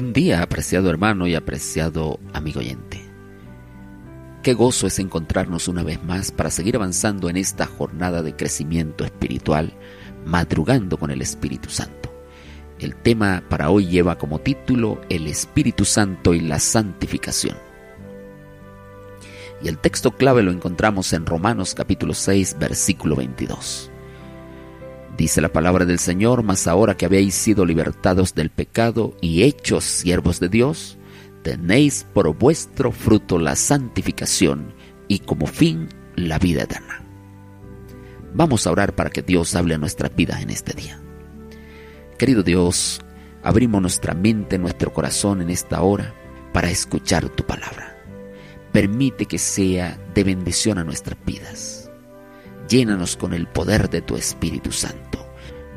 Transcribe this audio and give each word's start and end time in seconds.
Buen 0.00 0.12
día, 0.12 0.42
apreciado 0.42 0.90
hermano 0.90 1.26
y 1.26 1.34
apreciado 1.34 2.20
amigo 2.32 2.60
oyente. 2.60 3.00
Qué 4.44 4.54
gozo 4.54 4.86
es 4.86 5.00
encontrarnos 5.00 5.66
una 5.66 5.82
vez 5.82 6.00
más 6.04 6.30
para 6.30 6.52
seguir 6.52 6.76
avanzando 6.76 7.28
en 7.28 7.36
esta 7.36 7.66
jornada 7.66 8.22
de 8.22 8.36
crecimiento 8.36 9.04
espiritual, 9.04 9.72
madrugando 10.24 10.98
con 10.98 11.10
el 11.10 11.20
Espíritu 11.20 11.68
Santo. 11.68 12.14
El 12.78 12.94
tema 12.94 13.42
para 13.48 13.70
hoy 13.70 13.88
lleva 13.88 14.18
como 14.18 14.38
título 14.38 15.00
El 15.08 15.26
Espíritu 15.26 15.84
Santo 15.84 16.32
y 16.32 16.42
la 16.42 16.60
Santificación. 16.60 17.56
Y 19.60 19.66
el 19.66 19.78
texto 19.78 20.12
clave 20.12 20.44
lo 20.44 20.52
encontramos 20.52 21.12
en 21.12 21.26
Romanos 21.26 21.74
capítulo 21.74 22.14
6, 22.14 22.54
versículo 22.60 23.16
22. 23.16 23.90
Dice 25.18 25.40
la 25.40 25.52
palabra 25.52 25.84
del 25.84 25.98
Señor, 25.98 26.44
mas 26.44 26.68
ahora 26.68 26.96
que 26.96 27.04
habéis 27.04 27.34
sido 27.34 27.66
libertados 27.66 28.36
del 28.36 28.50
pecado 28.50 29.16
y 29.20 29.42
hechos 29.42 29.82
siervos 29.82 30.38
de 30.38 30.48
Dios, 30.48 30.96
tenéis 31.42 32.06
por 32.14 32.38
vuestro 32.38 32.92
fruto 32.92 33.36
la 33.36 33.56
santificación 33.56 34.72
y 35.08 35.18
como 35.18 35.48
fin 35.48 35.88
la 36.14 36.38
vida 36.38 36.62
eterna. 36.62 37.02
Vamos 38.32 38.64
a 38.64 38.70
orar 38.70 38.94
para 38.94 39.10
que 39.10 39.22
Dios 39.22 39.56
hable 39.56 39.74
a 39.74 39.78
nuestra 39.78 40.08
vida 40.08 40.40
en 40.40 40.50
este 40.50 40.72
día. 40.72 41.00
Querido 42.16 42.44
Dios, 42.44 43.00
abrimos 43.42 43.82
nuestra 43.82 44.14
mente, 44.14 44.56
nuestro 44.56 44.92
corazón 44.92 45.42
en 45.42 45.50
esta 45.50 45.82
hora 45.82 46.14
para 46.52 46.70
escuchar 46.70 47.28
tu 47.28 47.44
palabra. 47.44 47.98
Permite 48.70 49.26
que 49.26 49.38
sea 49.38 49.98
de 50.14 50.22
bendición 50.22 50.78
a 50.78 50.84
nuestras 50.84 51.18
vidas 51.26 51.77
Llénanos 52.68 53.16
con 53.16 53.32
el 53.32 53.46
poder 53.46 53.88
de 53.88 54.02
tu 54.02 54.16
Espíritu 54.16 54.72
Santo. 54.72 55.26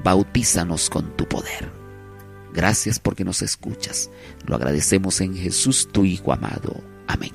Bautízanos 0.03 0.89
con 0.89 1.15
tu 1.15 1.25
poder. 1.25 1.71
Gracias 2.53 2.99
porque 2.99 3.23
nos 3.23 3.41
escuchas. 3.41 4.11
Lo 4.45 4.55
agradecemos 4.55 5.21
en 5.21 5.33
Jesús 5.33 5.87
tu 5.89 6.03
Hijo 6.03 6.33
amado. 6.33 6.81
Amén. 7.07 7.31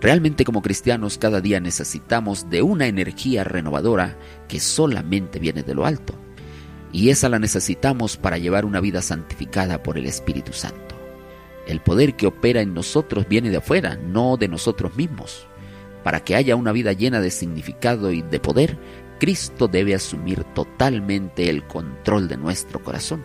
Realmente 0.00 0.44
como 0.44 0.62
cristianos 0.62 1.18
cada 1.18 1.40
día 1.40 1.58
necesitamos 1.58 2.48
de 2.48 2.62
una 2.62 2.86
energía 2.86 3.42
renovadora 3.42 4.16
que 4.46 4.60
solamente 4.60 5.40
viene 5.40 5.64
de 5.64 5.74
lo 5.74 5.84
alto. 5.84 6.14
Y 6.92 7.10
esa 7.10 7.28
la 7.28 7.40
necesitamos 7.40 8.16
para 8.16 8.38
llevar 8.38 8.64
una 8.64 8.80
vida 8.80 9.02
santificada 9.02 9.82
por 9.82 9.98
el 9.98 10.06
Espíritu 10.06 10.52
Santo. 10.52 10.94
El 11.66 11.80
poder 11.80 12.14
que 12.14 12.28
opera 12.28 12.60
en 12.60 12.74
nosotros 12.74 13.26
viene 13.28 13.50
de 13.50 13.56
afuera, 13.56 13.96
no 13.96 14.36
de 14.36 14.46
nosotros 14.46 14.94
mismos. 14.94 15.48
Para 16.02 16.20
que 16.20 16.36
haya 16.36 16.56
una 16.56 16.72
vida 16.72 16.92
llena 16.92 17.20
de 17.20 17.30
significado 17.30 18.12
y 18.12 18.22
de 18.22 18.40
poder, 18.40 18.78
Cristo 19.18 19.68
debe 19.68 19.94
asumir 19.94 20.44
totalmente 20.44 21.50
el 21.50 21.66
control 21.66 22.28
de 22.28 22.36
nuestro 22.36 22.82
corazón. 22.82 23.22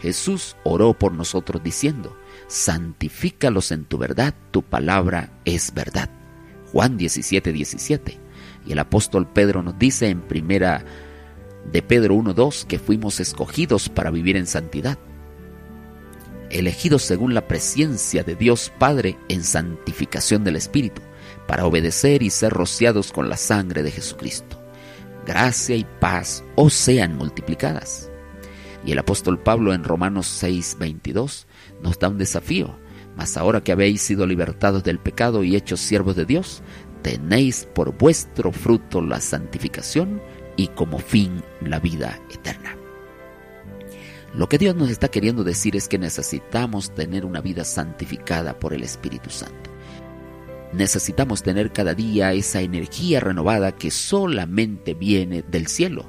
Jesús 0.00 0.56
oró 0.64 0.94
por 0.94 1.12
nosotros 1.12 1.62
diciendo, 1.62 2.16
santifícalos 2.48 3.70
en 3.70 3.84
tu 3.84 3.98
verdad, 3.98 4.34
tu 4.50 4.62
palabra 4.62 5.30
es 5.44 5.72
verdad. 5.74 6.10
Juan 6.72 6.96
17, 6.96 7.52
17. 7.52 8.18
Y 8.66 8.72
el 8.72 8.78
apóstol 8.78 9.28
Pedro 9.28 9.62
nos 9.62 9.78
dice 9.78 10.08
en 10.08 10.22
primera 10.22 10.84
de 11.70 11.82
Pedro 11.82 12.14
1.2 12.14 12.64
que 12.66 12.78
fuimos 12.78 13.20
escogidos 13.20 13.88
para 13.88 14.10
vivir 14.10 14.36
en 14.36 14.46
santidad, 14.46 14.98
elegidos 16.48 17.02
según 17.02 17.34
la 17.34 17.46
presencia 17.46 18.24
de 18.24 18.34
Dios 18.34 18.72
Padre 18.78 19.18
en 19.28 19.44
santificación 19.44 20.42
del 20.42 20.56
Espíritu 20.56 21.02
para 21.50 21.66
obedecer 21.66 22.22
y 22.22 22.30
ser 22.30 22.52
rociados 22.52 23.10
con 23.10 23.28
la 23.28 23.36
sangre 23.36 23.82
de 23.82 23.90
Jesucristo. 23.90 24.62
Gracia 25.26 25.74
y 25.74 25.84
paz 25.98 26.44
os 26.54 26.72
sean 26.72 27.16
multiplicadas. 27.16 28.08
Y 28.86 28.92
el 28.92 29.00
apóstol 29.00 29.36
Pablo 29.36 29.74
en 29.74 29.82
Romanos 29.82 30.28
6:22 30.28 31.48
nos 31.82 31.98
da 31.98 32.08
un 32.08 32.18
desafío. 32.18 32.78
Mas 33.16 33.36
ahora 33.36 33.64
que 33.64 33.72
habéis 33.72 34.00
sido 34.00 34.28
libertados 34.28 34.84
del 34.84 35.00
pecado 35.00 35.42
y 35.42 35.56
hechos 35.56 35.80
siervos 35.80 36.14
de 36.14 36.24
Dios, 36.24 36.62
tenéis 37.02 37.66
por 37.74 37.98
vuestro 37.98 38.52
fruto 38.52 39.02
la 39.02 39.20
santificación 39.20 40.22
y 40.54 40.68
como 40.68 41.00
fin 41.00 41.42
la 41.62 41.80
vida 41.80 42.16
eterna. 42.32 42.76
Lo 44.34 44.48
que 44.48 44.58
Dios 44.58 44.76
nos 44.76 44.88
está 44.88 45.08
queriendo 45.08 45.42
decir 45.42 45.74
es 45.74 45.88
que 45.88 45.98
necesitamos 45.98 46.94
tener 46.94 47.24
una 47.24 47.40
vida 47.40 47.64
santificada 47.64 48.56
por 48.56 48.72
el 48.72 48.84
Espíritu 48.84 49.30
Santo. 49.30 49.79
Necesitamos 50.72 51.42
tener 51.42 51.72
cada 51.72 51.94
día 51.94 52.32
esa 52.32 52.60
energía 52.60 53.20
renovada 53.20 53.72
que 53.72 53.90
solamente 53.90 54.94
viene 54.94 55.42
del 55.42 55.66
cielo. 55.66 56.06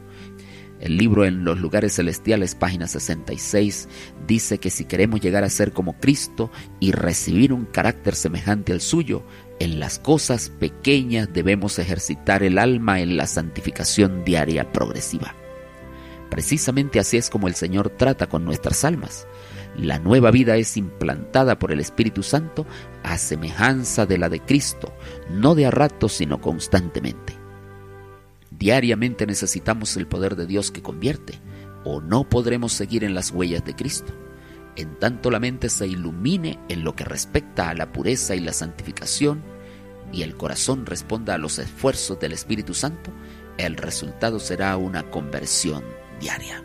El 0.79 0.97
libro 0.97 1.25
En 1.25 1.43
los 1.45 1.59
lugares 1.59 1.95
celestiales, 1.95 2.55
página 2.55 2.87
66, 2.87 3.87
dice 4.27 4.57
que 4.57 4.71
si 4.71 4.85
queremos 4.85 5.21
llegar 5.21 5.43
a 5.43 5.49
ser 5.49 5.73
como 5.73 5.99
Cristo 5.99 6.49
y 6.79 6.91
recibir 6.91 7.53
un 7.53 7.65
carácter 7.65 8.15
semejante 8.15 8.71
al 8.71 8.81
suyo, 8.81 9.23
en 9.59 9.79
las 9.79 9.99
cosas 9.99 10.49
pequeñas 10.49 11.29
debemos 11.31 11.77
ejercitar 11.77 12.41
el 12.41 12.57
alma 12.57 12.99
en 12.99 13.15
la 13.15 13.27
santificación 13.27 14.23
diaria 14.25 14.71
progresiva. 14.71 15.35
Precisamente 16.31 16.99
así 16.99 17.17
es 17.17 17.29
como 17.29 17.47
el 17.47 17.53
Señor 17.53 17.89
trata 17.89 18.27
con 18.27 18.43
nuestras 18.43 18.83
almas. 18.83 19.27
La 19.77 19.99
nueva 19.99 20.31
vida 20.31 20.57
es 20.57 20.75
implantada 20.75 21.57
por 21.57 21.71
el 21.71 21.79
Espíritu 21.79 22.23
Santo 22.23 22.65
a 23.03 23.17
semejanza 23.17 24.05
de 24.05 24.17
la 24.17 24.29
de 24.29 24.41
Cristo, 24.41 24.93
no 25.29 25.55
de 25.55 25.65
a 25.65 25.71
ratos, 25.71 26.13
sino 26.13 26.41
constantemente. 26.41 27.33
Diariamente 28.49 29.25
necesitamos 29.25 29.95
el 29.97 30.07
poder 30.07 30.35
de 30.35 30.45
Dios 30.45 30.71
que 30.71 30.81
convierte, 30.81 31.39
o 31.83 32.01
no 32.01 32.29
podremos 32.29 32.73
seguir 32.73 33.03
en 33.03 33.15
las 33.15 33.31
huellas 33.31 33.65
de 33.65 33.75
Cristo. 33.75 34.13
En 34.75 34.99
tanto 34.99 35.31
la 35.31 35.39
mente 35.39 35.69
se 35.69 35.87
ilumine 35.87 36.59
en 36.69 36.83
lo 36.83 36.95
que 36.95 37.03
respecta 37.03 37.69
a 37.69 37.73
la 37.73 37.91
pureza 37.91 38.35
y 38.35 38.39
la 38.39 38.53
santificación, 38.53 39.41
y 40.11 40.23
el 40.23 40.35
corazón 40.35 40.85
responda 40.85 41.35
a 41.35 41.37
los 41.37 41.57
esfuerzos 41.59 42.19
del 42.19 42.33
Espíritu 42.33 42.73
Santo, 42.73 43.11
el 43.57 43.77
resultado 43.77 44.39
será 44.39 44.75
una 44.77 45.09
conversión 45.09 45.83
diaria. 46.19 46.61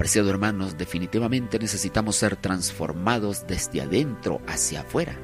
Apreciados 0.00 0.30
hermanos, 0.30 0.78
definitivamente 0.78 1.58
necesitamos 1.58 2.16
ser 2.16 2.34
transformados 2.34 3.46
desde 3.46 3.82
adentro 3.82 4.40
hacia 4.46 4.80
afuera. 4.80 5.14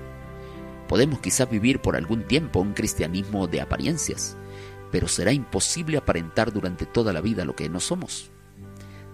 Podemos 0.87 1.21
quizá 1.21 1.47
vivir 1.47 1.81
por 1.81 1.97
algún 1.97 2.25
tiempo 2.25 2.61
un 2.61 2.75
cristianismo 2.75 3.47
de 3.47 3.63
apariencias, 3.63 4.37
pero 4.93 5.09
será 5.09 5.33
imposible 5.33 5.97
aparentar 5.97 6.53
durante 6.53 6.85
toda 6.85 7.15
la 7.15 7.23
vida 7.23 7.47
lo 7.47 7.57
que 7.57 7.71
no 7.71 7.81
somos. 7.81 8.31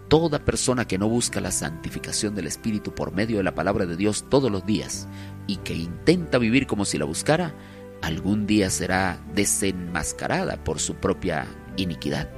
Toda 0.08 0.44
persona 0.44 0.88
que 0.88 0.98
no 0.98 1.08
busca 1.08 1.40
la 1.40 1.52
santificación 1.52 2.34
del 2.34 2.48
Espíritu 2.48 2.92
por 2.92 3.12
medio 3.12 3.36
de 3.36 3.44
la 3.44 3.54
palabra 3.54 3.86
de 3.86 3.96
Dios 3.96 4.24
todos 4.28 4.50
los 4.50 4.66
días 4.66 5.06
y 5.46 5.58
que 5.58 5.74
intenta 5.74 6.38
vivir 6.38 6.66
como 6.66 6.84
si 6.84 6.98
la 6.98 7.04
buscara, 7.04 7.54
algún 8.02 8.48
día 8.48 8.68
será 8.68 9.20
desenmascarada 9.32 10.56
por 10.64 10.80
su 10.80 10.96
propia 10.96 11.46
iniquidad. 11.76 12.28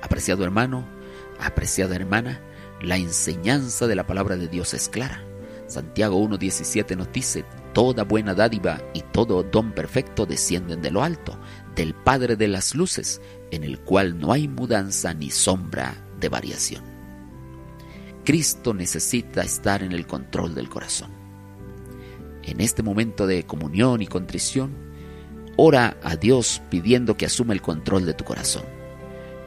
Apreciado 0.00 0.44
hermano, 0.44 0.97
Apreciada 1.40 1.96
hermana, 1.96 2.40
la 2.82 2.96
enseñanza 2.96 3.86
de 3.86 3.94
la 3.94 4.06
palabra 4.06 4.36
de 4.36 4.48
Dios 4.48 4.74
es 4.74 4.88
clara. 4.88 5.24
Santiago 5.66 6.18
1.17 6.26 6.96
nos 6.96 7.12
dice, 7.12 7.44
Toda 7.74 8.04
buena 8.04 8.34
dádiva 8.34 8.80
y 8.94 9.02
todo 9.02 9.42
don 9.42 9.72
perfecto 9.72 10.26
descienden 10.26 10.80
de 10.82 10.90
lo 10.90 11.02
alto, 11.02 11.38
del 11.76 11.94
Padre 11.94 12.36
de 12.36 12.48
las 12.48 12.74
Luces, 12.74 13.20
en 13.50 13.62
el 13.62 13.78
cual 13.78 14.18
no 14.18 14.32
hay 14.32 14.48
mudanza 14.48 15.14
ni 15.14 15.30
sombra 15.30 15.94
de 16.18 16.28
variación. 16.28 16.82
Cristo 18.24 18.74
necesita 18.74 19.42
estar 19.42 19.82
en 19.82 19.92
el 19.92 20.06
control 20.06 20.54
del 20.54 20.68
corazón. 20.68 21.10
En 22.42 22.60
este 22.60 22.82
momento 22.82 23.26
de 23.26 23.44
comunión 23.44 24.02
y 24.02 24.06
contrición, 24.06 24.74
ora 25.56 25.98
a 26.02 26.16
Dios 26.16 26.62
pidiendo 26.70 27.16
que 27.16 27.26
asuma 27.26 27.52
el 27.52 27.62
control 27.62 28.06
de 28.06 28.14
tu 28.14 28.24
corazón. 28.24 28.64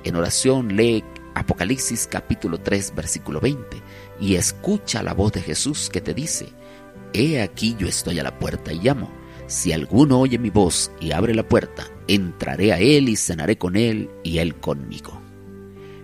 En 0.03 0.15
oración 0.15 0.75
lee 0.75 1.03
Apocalipsis 1.41 2.05
capítulo 2.05 2.59
3 2.59 2.93
versículo 2.95 3.39
20, 3.39 3.81
y 4.19 4.35
escucha 4.35 5.01
la 5.01 5.15
voz 5.15 5.31
de 5.31 5.41
Jesús 5.41 5.89
que 5.89 5.99
te 5.99 6.13
dice, 6.13 6.49
He 7.13 7.41
aquí 7.41 7.75
yo 7.79 7.87
estoy 7.87 8.19
a 8.19 8.23
la 8.23 8.37
puerta 8.37 8.71
y 8.71 8.79
llamo. 8.79 9.11
Si 9.47 9.73
alguno 9.73 10.19
oye 10.19 10.37
mi 10.37 10.51
voz 10.51 10.91
y 11.01 11.13
abre 11.13 11.33
la 11.33 11.41
puerta, 11.41 11.87
entraré 12.07 12.73
a 12.73 12.79
él 12.79 13.09
y 13.09 13.15
cenaré 13.15 13.57
con 13.57 13.75
él 13.75 14.11
y 14.23 14.37
él 14.37 14.55
conmigo. 14.55 15.19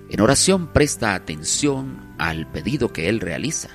En 0.10 0.22
oración 0.22 0.74
presta 0.74 1.13
atención 1.13 2.16
al 2.18 2.50
pedido 2.51 2.92
que 2.92 3.07
él 3.07 3.19
realiza. 3.19 3.69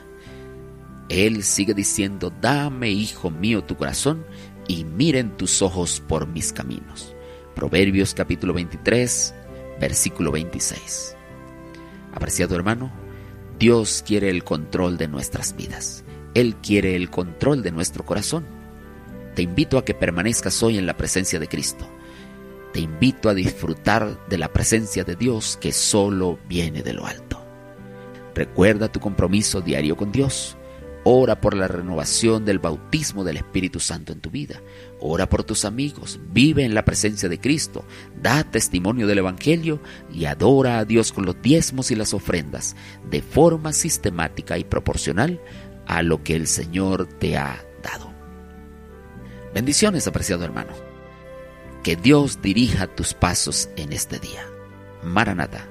Él 1.08 1.44
sigue 1.44 1.74
diciendo, 1.74 2.32
dame, 2.40 2.90
hijo 2.90 3.30
mío, 3.30 3.62
tu 3.62 3.76
corazón 3.76 4.26
y 4.66 4.84
miren 4.84 5.36
tus 5.36 5.62
ojos 5.62 6.02
por 6.08 6.26
mis 6.26 6.52
caminos. 6.52 7.14
Proverbios 7.54 8.14
capítulo 8.14 8.52
23, 8.52 9.34
versículo 9.80 10.32
26. 10.32 11.18
Apreciado 12.12 12.54
hermano, 12.54 12.92
Dios 13.58 14.02
quiere 14.06 14.30
el 14.30 14.44
control 14.44 14.96
de 14.98 15.08
nuestras 15.08 15.56
vidas. 15.56 16.04
Él 16.34 16.56
quiere 16.56 16.96
el 16.96 17.10
control 17.10 17.62
de 17.62 17.72
nuestro 17.72 18.04
corazón. 18.04 18.44
Te 19.34 19.42
invito 19.42 19.78
a 19.78 19.84
que 19.84 19.94
permanezcas 19.94 20.62
hoy 20.62 20.78
en 20.78 20.86
la 20.86 20.96
presencia 20.96 21.38
de 21.38 21.48
Cristo. 21.48 21.86
Te 22.72 22.80
invito 22.80 23.28
a 23.28 23.34
disfrutar 23.34 24.18
de 24.28 24.38
la 24.38 24.48
presencia 24.48 25.04
de 25.04 25.16
Dios 25.16 25.58
que 25.60 25.72
solo 25.72 26.38
viene 26.48 26.82
de 26.82 26.92
lo 26.94 27.06
alto. 27.06 27.42
Recuerda 28.34 28.90
tu 28.90 28.98
compromiso 28.98 29.60
diario 29.60 29.96
con 29.96 30.10
Dios. 30.10 30.56
Ora 31.04 31.40
por 31.40 31.56
la 31.56 31.66
renovación 31.66 32.44
del 32.44 32.60
bautismo 32.60 33.24
del 33.24 33.36
Espíritu 33.36 33.80
Santo 33.80 34.12
en 34.12 34.20
tu 34.20 34.30
vida. 34.30 34.60
Ora 35.00 35.28
por 35.28 35.42
tus 35.42 35.64
amigos. 35.64 36.20
Vive 36.30 36.64
en 36.64 36.74
la 36.74 36.84
presencia 36.84 37.28
de 37.28 37.40
Cristo. 37.40 37.84
Da 38.20 38.44
testimonio 38.44 39.08
del 39.08 39.18
Evangelio 39.18 39.80
y 40.12 40.26
adora 40.26 40.78
a 40.78 40.84
Dios 40.84 41.10
con 41.10 41.26
los 41.26 41.42
diezmos 41.42 41.90
y 41.90 41.96
las 41.96 42.14
ofrendas 42.14 42.76
de 43.10 43.20
forma 43.20 43.72
sistemática 43.72 44.58
y 44.58 44.64
proporcional 44.64 45.40
a 45.86 46.02
lo 46.02 46.22
que 46.22 46.36
el 46.36 46.46
Señor 46.46 47.08
te 47.18 47.36
ha 47.36 47.64
dado. 47.82 48.12
Bendiciones, 49.52 50.06
apreciado 50.06 50.44
hermano. 50.44 50.72
Que 51.82 51.96
Dios 51.96 52.40
dirija 52.40 52.86
tus 52.86 53.12
pasos 53.12 53.68
en 53.76 53.92
este 53.92 54.20
día. 54.20 54.46
Maranata. 55.02 55.66